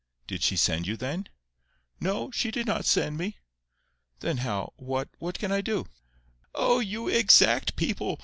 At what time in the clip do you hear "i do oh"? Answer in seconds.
5.51-6.79